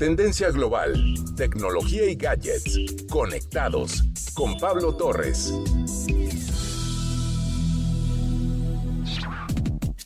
Tendencia 0.00 0.50
global, 0.50 0.94
tecnología 1.36 2.06
y 2.06 2.14
gadgets. 2.14 2.80
Conectados 3.10 4.02
con 4.32 4.56
Pablo 4.56 4.96
Torres. 4.96 5.52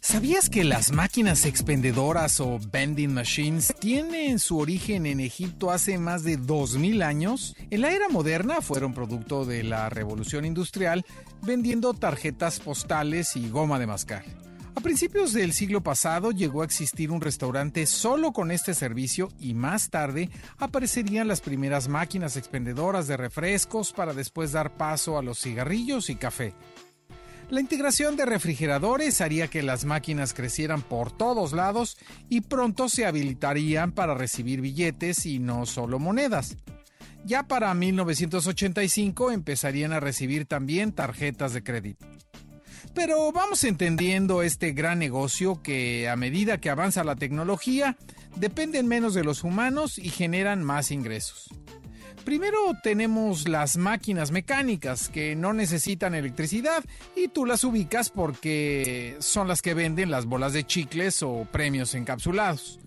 ¿Sabías 0.00 0.50
que 0.50 0.64
las 0.64 0.90
máquinas 0.90 1.44
expendedoras 1.46 2.40
o 2.40 2.58
vending 2.72 3.14
machines 3.14 3.72
tienen 3.78 4.40
su 4.40 4.58
origen 4.58 5.06
en 5.06 5.20
Egipto 5.20 5.70
hace 5.70 5.96
más 5.96 6.24
de 6.24 6.38
2000 6.38 7.00
años? 7.00 7.54
En 7.70 7.82
la 7.82 7.92
era 7.92 8.08
moderna 8.08 8.62
fueron 8.62 8.94
producto 8.94 9.44
de 9.44 9.62
la 9.62 9.90
revolución 9.90 10.44
industrial 10.44 11.06
vendiendo 11.40 11.94
tarjetas 11.94 12.58
postales 12.58 13.36
y 13.36 13.48
goma 13.48 13.78
de 13.78 13.86
mascar. 13.86 14.24
A 14.76 14.80
principios 14.80 15.32
del 15.32 15.52
siglo 15.52 15.82
pasado 15.82 16.32
llegó 16.32 16.62
a 16.62 16.64
existir 16.64 17.10
un 17.10 17.20
restaurante 17.20 17.86
solo 17.86 18.32
con 18.32 18.50
este 18.50 18.74
servicio 18.74 19.28
y 19.38 19.54
más 19.54 19.88
tarde 19.88 20.30
aparecerían 20.58 21.28
las 21.28 21.40
primeras 21.40 21.88
máquinas 21.88 22.36
expendedoras 22.36 23.06
de 23.06 23.16
refrescos 23.16 23.92
para 23.92 24.12
después 24.12 24.52
dar 24.52 24.76
paso 24.76 25.16
a 25.16 25.22
los 25.22 25.40
cigarrillos 25.40 26.10
y 26.10 26.16
café. 26.16 26.54
La 27.50 27.60
integración 27.60 28.16
de 28.16 28.26
refrigeradores 28.26 29.20
haría 29.20 29.48
que 29.48 29.62
las 29.62 29.84
máquinas 29.84 30.34
crecieran 30.34 30.82
por 30.82 31.16
todos 31.16 31.52
lados 31.52 31.96
y 32.28 32.40
pronto 32.40 32.88
se 32.88 33.06
habilitarían 33.06 33.92
para 33.92 34.14
recibir 34.14 34.60
billetes 34.60 35.24
y 35.24 35.38
no 35.38 35.66
solo 35.66 35.98
monedas. 36.00 36.56
Ya 37.24 37.46
para 37.46 37.72
1985 37.74 39.30
empezarían 39.30 39.92
a 39.92 40.00
recibir 40.00 40.46
también 40.46 40.92
tarjetas 40.92 41.52
de 41.52 41.62
crédito. 41.62 42.06
Pero 42.92 43.32
vamos 43.32 43.64
entendiendo 43.64 44.42
este 44.42 44.72
gran 44.72 44.98
negocio 44.98 45.62
que 45.62 46.08
a 46.08 46.16
medida 46.16 46.58
que 46.58 46.70
avanza 46.70 47.04
la 47.04 47.16
tecnología 47.16 47.96
dependen 48.36 48.86
menos 48.86 49.14
de 49.14 49.24
los 49.24 49.44
humanos 49.44 49.98
y 49.98 50.10
generan 50.10 50.62
más 50.62 50.90
ingresos. 50.90 51.48
Primero 52.24 52.58
tenemos 52.82 53.48
las 53.48 53.76
máquinas 53.76 54.30
mecánicas 54.30 55.10
que 55.10 55.36
no 55.36 55.52
necesitan 55.52 56.14
electricidad 56.14 56.82
y 57.14 57.28
tú 57.28 57.44
las 57.44 57.64
ubicas 57.64 58.08
porque 58.08 59.16
son 59.20 59.46
las 59.46 59.60
que 59.60 59.74
venden 59.74 60.10
las 60.10 60.24
bolas 60.24 60.54
de 60.54 60.64
chicles 60.64 61.22
o 61.22 61.46
premios 61.52 61.94
encapsulados. 61.94 62.80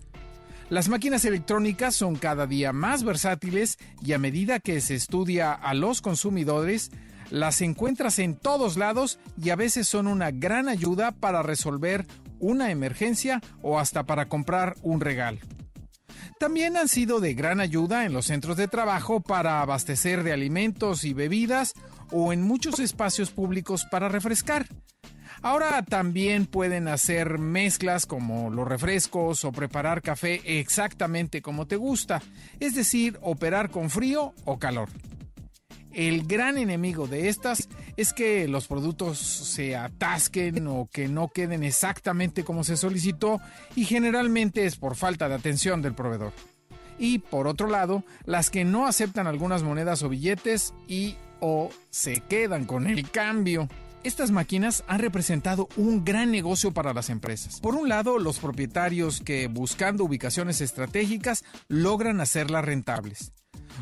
Las 0.70 0.88
máquinas 0.88 1.24
electrónicas 1.24 1.94
son 1.94 2.16
cada 2.16 2.46
día 2.46 2.72
más 2.72 3.04
versátiles 3.04 3.78
y 4.04 4.12
a 4.12 4.18
medida 4.18 4.58
que 4.58 4.80
se 4.80 4.96
estudia 4.96 5.52
a 5.52 5.72
los 5.72 6.02
consumidores, 6.02 6.90
las 7.30 7.60
encuentras 7.60 8.18
en 8.18 8.36
todos 8.36 8.76
lados 8.76 9.18
y 9.40 9.50
a 9.50 9.56
veces 9.56 9.88
son 9.88 10.06
una 10.06 10.30
gran 10.30 10.68
ayuda 10.68 11.12
para 11.12 11.42
resolver 11.42 12.06
una 12.38 12.70
emergencia 12.70 13.40
o 13.62 13.78
hasta 13.78 14.04
para 14.04 14.28
comprar 14.28 14.76
un 14.82 15.00
regalo. 15.00 15.38
También 16.38 16.76
han 16.76 16.88
sido 16.88 17.18
de 17.18 17.34
gran 17.34 17.58
ayuda 17.58 18.04
en 18.04 18.12
los 18.12 18.26
centros 18.26 18.56
de 18.56 18.68
trabajo 18.68 19.20
para 19.20 19.60
abastecer 19.60 20.22
de 20.22 20.32
alimentos 20.32 21.04
y 21.04 21.12
bebidas 21.12 21.74
o 22.12 22.32
en 22.32 22.42
muchos 22.42 22.78
espacios 22.78 23.30
públicos 23.30 23.86
para 23.90 24.08
refrescar. 24.08 24.66
Ahora 25.42 25.82
también 25.82 26.46
pueden 26.46 26.88
hacer 26.88 27.38
mezclas 27.38 28.06
como 28.06 28.50
los 28.50 28.66
refrescos 28.66 29.44
o 29.44 29.52
preparar 29.52 30.02
café 30.02 30.40
exactamente 30.44 31.42
como 31.42 31.66
te 31.66 31.76
gusta, 31.76 32.22
es 32.58 32.74
decir, 32.74 33.18
operar 33.22 33.70
con 33.70 33.90
frío 33.90 34.34
o 34.44 34.58
calor. 34.58 34.88
El 35.92 36.26
gran 36.26 36.58
enemigo 36.58 37.06
de 37.06 37.28
estas 37.28 37.68
es 37.96 38.12
que 38.12 38.46
los 38.46 38.68
productos 38.68 39.18
se 39.18 39.74
atasquen 39.74 40.66
o 40.66 40.88
que 40.92 41.08
no 41.08 41.28
queden 41.28 41.64
exactamente 41.64 42.44
como 42.44 42.62
se 42.62 42.76
solicitó 42.76 43.40
y 43.74 43.84
generalmente 43.84 44.66
es 44.66 44.76
por 44.76 44.96
falta 44.96 45.28
de 45.28 45.34
atención 45.34 45.82
del 45.82 45.94
proveedor. 45.94 46.32
Y 46.98 47.20
por 47.20 47.46
otro 47.46 47.68
lado, 47.68 48.04
las 48.24 48.50
que 48.50 48.64
no 48.64 48.86
aceptan 48.86 49.26
algunas 49.26 49.62
monedas 49.62 50.02
o 50.02 50.08
billetes 50.08 50.74
y 50.86 51.16
o 51.40 51.70
se 51.90 52.20
quedan 52.20 52.64
con 52.64 52.86
el 52.86 53.10
cambio. 53.10 53.68
Estas 54.04 54.30
máquinas 54.30 54.84
han 54.86 55.00
representado 55.00 55.68
un 55.76 56.04
gran 56.04 56.30
negocio 56.30 56.72
para 56.72 56.94
las 56.94 57.10
empresas. 57.10 57.60
Por 57.60 57.74
un 57.74 57.88
lado, 57.88 58.18
los 58.18 58.38
propietarios 58.38 59.20
que 59.20 59.48
buscando 59.48 60.04
ubicaciones 60.04 60.60
estratégicas 60.60 61.44
logran 61.68 62.20
hacerlas 62.20 62.64
rentables 62.64 63.32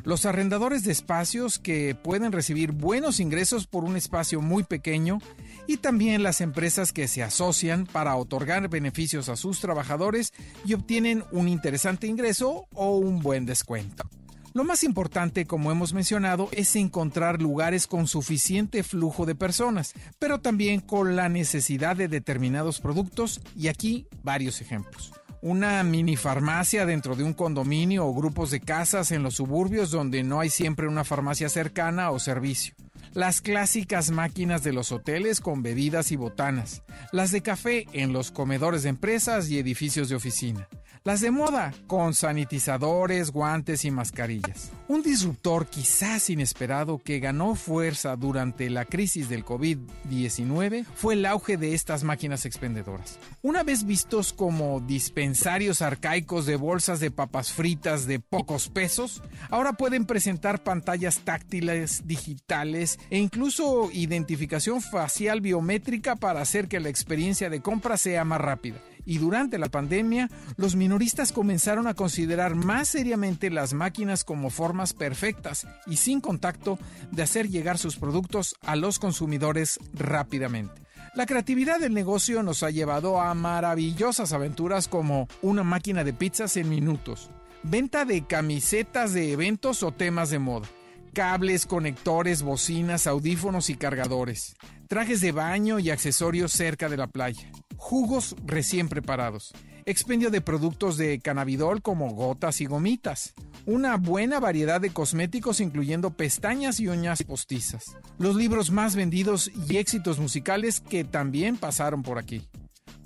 los 0.04 0.26
arrendadores 0.26 0.84
de 0.84 0.92
espacios 0.92 1.58
que 1.58 1.94
pueden 1.94 2.32
recibir 2.32 2.72
buenos 2.72 3.20
ingresos 3.20 3.66
por 3.66 3.84
un 3.84 3.96
espacio 3.96 4.40
muy 4.40 4.64
pequeño 4.64 5.18
y 5.66 5.78
también 5.78 6.22
las 6.22 6.40
empresas 6.40 6.92
que 6.92 7.08
se 7.08 7.22
asocian 7.22 7.86
para 7.86 8.16
otorgar 8.16 8.68
beneficios 8.68 9.28
a 9.28 9.36
sus 9.36 9.60
trabajadores 9.60 10.32
y 10.64 10.74
obtienen 10.74 11.24
un 11.32 11.48
interesante 11.48 12.06
ingreso 12.06 12.66
o 12.74 12.96
un 12.96 13.20
buen 13.20 13.46
descuento. 13.46 14.08
Lo 14.54 14.64
más 14.64 14.84
importante, 14.84 15.44
como 15.44 15.70
hemos 15.70 15.92
mencionado, 15.92 16.48
es 16.50 16.76
encontrar 16.76 17.42
lugares 17.42 17.86
con 17.86 18.06
suficiente 18.06 18.82
flujo 18.82 19.26
de 19.26 19.34
personas, 19.34 19.92
pero 20.18 20.40
también 20.40 20.80
con 20.80 21.14
la 21.14 21.28
necesidad 21.28 21.94
de 21.94 22.08
determinados 22.08 22.80
productos 22.80 23.42
y 23.54 23.68
aquí 23.68 24.06
varios 24.22 24.62
ejemplos 24.62 25.12
una 25.42 25.82
mini 25.82 26.16
farmacia 26.16 26.86
dentro 26.86 27.14
de 27.16 27.24
un 27.24 27.32
condominio 27.32 28.06
o 28.06 28.14
grupos 28.14 28.50
de 28.50 28.60
casas 28.60 29.12
en 29.12 29.22
los 29.22 29.34
suburbios 29.34 29.90
donde 29.90 30.22
no 30.22 30.40
hay 30.40 30.50
siempre 30.50 30.88
una 30.88 31.04
farmacia 31.04 31.48
cercana 31.48 32.10
o 32.10 32.18
servicio. 32.18 32.74
Las 33.12 33.40
clásicas 33.40 34.10
máquinas 34.10 34.62
de 34.62 34.72
los 34.72 34.92
hoteles 34.92 35.40
con 35.40 35.62
bebidas 35.62 36.12
y 36.12 36.16
botanas. 36.16 36.82
Las 37.12 37.30
de 37.32 37.42
café 37.42 37.86
en 37.92 38.12
los 38.12 38.30
comedores 38.30 38.82
de 38.82 38.90
empresas 38.90 39.48
y 39.48 39.58
edificios 39.58 40.08
de 40.08 40.16
oficina 40.16 40.68
las 41.06 41.20
de 41.20 41.30
moda, 41.30 41.72
con 41.86 42.14
sanitizadores, 42.14 43.30
guantes 43.30 43.84
y 43.84 43.92
mascarillas. 43.92 44.72
Un 44.88 45.04
disruptor 45.04 45.68
quizás 45.68 46.28
inesperado 46.30 46.98
que 46.98 47.20
ganó 47.20 47.54
fuerza 47.54 48.16
durante 48.16 48.68
la 48.70 48.84
crisis 48.84 49.28
del 49.28 49.44
COVID-19 49.44 50.84
fue 50.96 51.14
el 51.14 51.24
auge 51.24 51.58
de 51.58 51.74
estas 51.74 52.02
máquinas 52.02 52.44
expendedoras. 52.44 53.20
Una 53.40 53.62
vez 53.62 53.84
vistos 53.84 54.32
como 54.32 54.80
dispensarios 54.80 55.80
arcaicos 55.80 56.44
de 56.44 56.56
bolsas 56.56 56.98
de 56.98 57.12
papas 57.12 57.52
fritas 57.52 58.08
de 58.08 58.18
pocos 58.18 58.68
pesos, 58.68 59.22
ahora 59.48 59.74
pueden 59.74 60.06
presentar 60.06 60.64
pantallas 60.64 61.20
táctiles, 61.20 62.08
digitales 62.08 62.98
e 63.10 63.18
incluso 63.18 63.90
identificación 63.92 64.82
facial 64.82 65.40
biométrica 65.40 66.16
para 66.16 66.40
hacer 66.40 66.66
que 66.66 66.80
la 66.80 66.88
experiencia 66.88 67.48
de 67.48 67.60
compra 67.60 67.96
sea 67.96 68.24
más 68.24 68.40
rápida 68.40 68.80
y 69.06 69.18
durante 69.18 69.56
la 69.58 69.68
pandemia, 69.68 70.28
los 70.56 70.76
minoristas 70.76 71.32
comenzaron 71.32 71.86
a 71.86 71.94
considerar 71.94 72.56
más 72.56 72.88
seriamente 72.88 73.48
las 73.48 73.72
máquinas 73.72 74.24
como 74.24 74.50
formas 74.50 74.92
perfectas 74.92 75.66
y 75.86 75.96
sin 75.96 76.20
contacto 76.20 76.78
de 77.12 77.22
hacer 77.22 77.48
llegar 77.48 77.78
sus 77.78 77.96
productos 77.96 78.56
a 78.62 78.76
los 78.76 78.98
consumidores 78.98 79.78
rápidamente. 79.94 80.82
La 81.14 81.24
creatividad 81.24 81.78
del 81.78 81.94
negocio 81.94 82.42
nos 82.42 82.62
ha 82.62 82.70
llevado 82.70 83.20
a 83.20 83.32
maravillosas 83.32 84.34
aventuras 84.34 84.86
como 84.86 85.28
una 85.40 85.62
máquina 85.62 86.04
de 86.04 86.12
pizzas 86.12 86.58
en 86.58 86.68
minutos, 86.68 87.30
venta 87.62 88.04
de 88.04 88.26
camisetas 88.26 89.14
de 89.14 89.32
eventos 89.32 89.82
o 89.82 89.92
temas 89.92 90.28
de 90.28 90.40
moda, 90.40 90.68
cables, 91.14 91.64
conectores, 91.64 92.42
bocinas, 92.42 93.06
audífonos 93.06 93.70
y 93.70 93.76
cargadores, 93.76 94.56
trajes 94.88 95.22
de 95.22 95.32
baño 95.32 95.78
y 95.78 95.88
accesorios 95.88 96.52
cerca 96.52 96.90
de 96.90 96.98
la 96.98 97.06
playa, 97.06 97.50
jugos 97.86 98.34
recién 98.44 98.88
preparados, 98.88 99.54
expendio 99.84 100.30
de 100.32 100.40
productos 100.40 100.96
de 100.96 101.20
cannabidol 101.20 101.82
como 101.82 102.10
gotas 102.10 102.60
y 102.60 102.66
gomitas, 102.66 103.32
una 103.64 103.96
buena 103.96 104.40
variedad 104.40 104.80
de 104.80 104.90
cosméticos 104.90 105.60
incluyendo 105.60 106.10
pestañas 106.10 106.80
y 106.80 106.88
uñas 106.88 107.22
postizas, 107.22 107.96
los 108.18 108.34
libros 108.34 108.72
más 108.72 108.96
vendidos 108.96 109.52
y 109.68 109.76
éxitos 109.76 110.18
musicales 110.18 110.80
que 110.80 111.04
también 111.04 111.58
pasaron 111.58 112.02
por 112.02 112.18
aquí, 112.18 112.48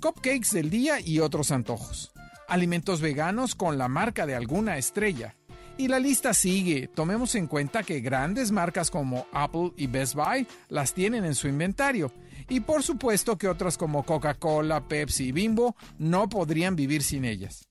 cupcakes 0.01 0.49
del 0.51 0.71
día 0.71 0.99
y 0.99 1.19
otros 1.19 1.51
antojos, 1.51 2.11
alimentos 2.47 3.01
veganos 3.01 3.53
con 3.53 3.77
la 3.77 3.87
marca 3.87 4.25
de 4.25 4.33
alguna 4.33 4.79
estrella, 4.79 5.35
y 5.77 5.87
la 5.87 5.99
lista 5.99 6.33
sigue. 6.33 6.87
Tomemos 6.87 7.33
en 7.35 7.47
cuenta 7.47 7.81
que 7.81 8.01
grandes 8.01 8.51
marcas 8.51 8.91
como 8.91 9.25
Apple 9.31 9.71
y 9.77 9.87
Best 9.87 10.15
Buy 10.15 10.45
las 10.69 10.93
tienen 10.93 11.25
en 11.25 11.33
su 11.33 11.47
inventario 11.47 12.11
y 12.49 12.61
por 12.61 12.83
supuesto 12.83 13.37
que 13.37 13.47
otras 13.47 13.77
como 13.77 14.03
Coca-Cola, 14.03 14.87
Pepsi 14.87 15.27
y 15.27 15.31
Bimbo 15.31 15.75
no 15.97 16.29
podrían 16.29 16.75
vivir 16.75 17.03
sin 17.03 17.25
ellas. 17.25 17.67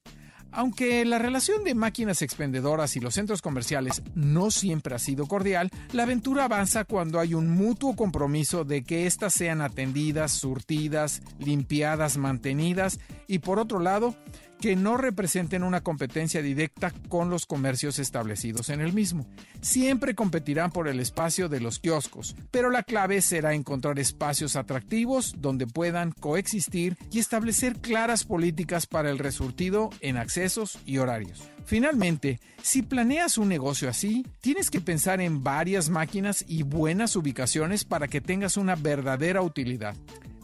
Aunque 0.52 1.05
la 1.05 1.19
relación 1.19 1.62
de 1.62 1.76
máquinas 1.76 2.22
expendedoras 2.22 2.96
y 2.96 3.00
los 3.00 3.14
centros 3.14 3.40
comerciales 3.40 4.02
no 4.14 4.50
siempre 4.50 4.96
ha 4.96 4.99
sido 4.99 5.26
cordial, 5.26 5.70
la 5.93 6.02
aventura 6.02 6.44
avanza 6.44 6.84
cuando 6.84 7.20
hay 7.20 7.34
un 7.34 7.50
mutuo 7.50 7.94
compromiso 7.94 8.64
de 8.64 8.82
que 8.82 9.06
éstas 9.06 9.32
sean 9.32 9.61
atendidas, 9.61 10.32
surtidas, 10.32 11.22
limpiadas, 11.38 12.17
mantenidas 12.17 12.99
y 13.28 13.38
por 13.38 13.61
otro 13.61 13.78
lado, 13.78 14.17
que 14.60 14.76
no 14.76 14.96
representen 14.96 15.62
una 15.62 15.80
competencia 15.80 16.42
directa 16.42 16.92
con 17.08 17.30
los 17.30 17.46
comercios 17.46 17.98
establecidos 17.98 18.68
en 18.68 18.80
el 18.80 18.92
mismo. 18.92 19.26
Siempre 19.60 20.14
competirán 20.14 20.70
por 20.70 20.86
el 20.86 21.00
espacio 21.00 21.48
de 21.48 21.60
los 21.60 21.78
kioscos, 21.78 22.36
pero 22.50 22.70
la 22.70 22.82
clave 22.82 23.22
será 23.22 23.54
encontrar 23.54 23.98
espacios 23.98 24.56
atractivos 24.56 25.34
donde 25.38 25.66
puedan 25.66 26.12
coexistir 26.12 26.96
y 27.10 27.18
establecer 27.18 27.78
claras 27.80 28.24
políticas 28.24 28.86
para 28.86 29.10
el 29.10 29.18
resurtido 29.18 29.90
en 30.00 30.16
accesos 30.16 30.78
y 30.84 30.98
horarios. 30.98 31.48
Finalmente, 31.64 32.40
si 32.62 32.82
planeas 32.82 33.38
un 33.38 33.48
negocio 33.48 33.88
así, 33.88 34.26
tienes 34.40 34.70
que 34.70 34.80
pensar 34.80 35.20
en 35.20 35.42
varias 35.42 35.88
máquinas 35.88 36.44
y 36.46 36.62
buenas 36.62 37.16
ubicaciones 37.16 37.84
para 37.84 38.08
que 38.08 38.20
tengas 38.20 38.56
una 38.56 38.74
verdadera 38.74 39.42
utilidad. 39.42 39.94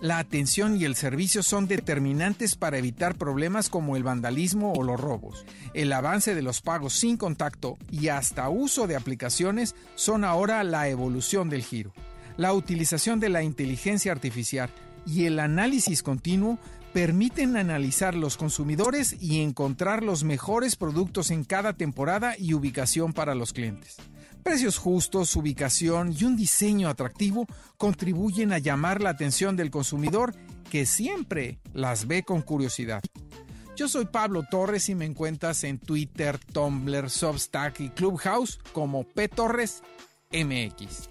La 0.01 0.19
atención 0.19 0.77
y 0.77 0.85
el 0.85 0.95
servicio 0.95 1.43
son 1.43 1.67
determinantes 1.67 2.55
para 2.55 2.77
evitar 2.77 3.15
problemas 3.15 3.71
como 3.71 3.97
el 3.97 4.03
vandalismo 4.03 4.75
o 4.75 4.83
los 4.83 5.01
robos. 5.01 5.47
El 5.73 5.91
avance 5.93 6.35
de 6.35 6.43
los 6.43 6.61
pagos 6.61 6.93
sin 6.93 7.17
contacto 7.17 7.79
y 7.91 8.09
hasta 8.09 8.51
uso 8.51 8.87
de 8.87 8.95
aplicaciones 8.95 9.75
son 9.95 10.25
ahora 10.25 10.63
la 10.65 10.89
evolución 10.89 11.49
del 11.49 11.63
giro. 11.63 11.93
La 12.37 12.53
utilización 12.53 13.21
de 13.21 13.31
la 13.31 13.43
inteligencia 13.43 14.13
artificial 14.13 14.69
y 15.07 15.25
el 15.25 15.39
análisis 15.39 16.03
continuo 16.03 16.59
permiten 16.93 17.57
analizar 17.57 18.15
los 18.15 18.37
consumidores 18.37 19.17
y 19.21 19.41
encontrar 19.41 20.03
los 20.03 20.25
mejores 20.25 20.77
productos 20.77 21.31
en 21.31 21.45
cada 21.45 21.73
temporada 21.73 22.35
y 22.39 22.53
ubicación 22.53 23.15
para 23.15 23.35
los 23.35 23.55
clientes. 23.55 23.97
Precios 24.47 24.79
justos, 24.79 25.35
ubicación 25.35 26.15
y 26.17 26.23
un 26.23 26.37
diseño 26.37 26.89
atractivo 26.89 27.49
contribuyen 27.77 28.53
a 28.53 28.59
llamar 28.59 29.03
la 29.03 29.11
atención 29.11 29.57
del 29.57 29.73
consumidor 29.73 30.37
que 30.71 30.87
siempre 30.87 31.59
las 31.73 32.07
ve 32.07 32.23
con 32.23 32.43
curiosidad. 32.43 33.03
Yo 33.75 33.89
soy 33.89 34.05
Pablo 34.05 34.45
Torres 34.49 34.89
y 34.89 34.95
me 34.95 35.05
encuentras 35.05 35.65
en 35.65 35.81
Twitter, 35.81 36.39
Tumblr, 36.39 37.11
Substack 37.11 37.81
y 37.81 37.89
Clubhouse 37.89 38.61
como 38.73 39.03
P 39.03 39.27
Torres 39.27 39.83
MX. 40.31 41.11